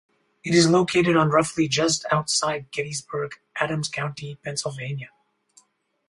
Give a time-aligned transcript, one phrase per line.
[0.43, 5.09] It is located on roughly just outside Gettysburg, Adams County, Pennsylvania.